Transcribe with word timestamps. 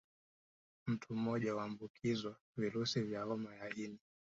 Mtu 0.87 1.15
mmoja 1.15 1.53
huambukizwa 1.53 2.35
virusi 2.57 3.01
vya 3.01 3.23
homa 3.23 3.55
ya 3.55 3.75
ini 3.75 3.99